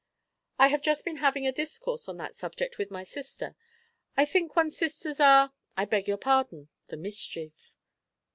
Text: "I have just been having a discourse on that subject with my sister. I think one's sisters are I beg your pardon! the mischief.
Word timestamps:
"I 0.57 0.69
have 0.69 0.81
just 0.81 1.05
been 1.05 1.17
having 1.17 1.45
a 1.45 1.51
discourse 1.51 2.09
on 2.09 2.17
that 2.17 2.35
subject 2.35 2.79
with 2.79 2.89
my 2.89 3.03
sister. 3.03 3.55
I 4.17 4.25
think 4.25 4.55
one's 4.55 4.75
sisters 4.75 5.19
are 5.19 5.53
I 5.77 5.85
beg 5.85 6.07
your 6.07 6.17
pardon! 6.17 6.69
the 6.87 6.97
mischief. 6.97 7.75